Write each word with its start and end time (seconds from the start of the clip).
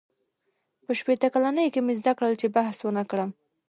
•په 0.85 0.91
شپېته 0.99 1.27
کلنۍ 1.33 1.67
کې 1.73 1.79
مې 1.85 1.93
زده 1.99 2.13
کړل، 2.17 2.33
چې 2.41 2.47
بحث 2.55 2.77
ونهکړم. 2.83 3.29